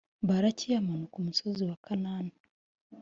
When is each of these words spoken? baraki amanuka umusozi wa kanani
baraki 0.27 0.67
amanuka 0.79 1.15
umusozi 1.17 1.61
wa 1.69 1.77
kanani 1.85 2.33